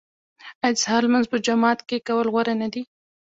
آیا 0.65 0.73
د 0.73 0.77
سهار 0.83 1.01
لمونځ 1.07 1.25
په 1.29 1.37
جومات 1.45 1.79
کې 1.87 1.97
کول 2.07 2.27
غوره 2.33 2.53
نه 2.61 2.67
دي؟ 2.73 2.83